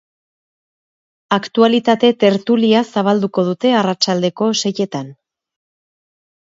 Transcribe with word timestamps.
Aktualitate 1.37 2.11
tertulia 2.25 2.83
zabalduko 2.95 3.47
dute 3.51 3.75
arratsaldeko 3.83 4.53
seietan. 4.65 5.15